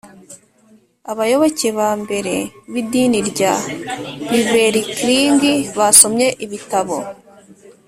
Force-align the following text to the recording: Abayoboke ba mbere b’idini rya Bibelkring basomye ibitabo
Abayoboke 1.11 1.67
ba 1.77 1.89
mbere 2.01 2.33
b’idini 2.71 3.19
rya 3.31 3.53
Bibelkring 4.29 5.43
basomye 5.77 6.27
ibitabo 6.45 6.97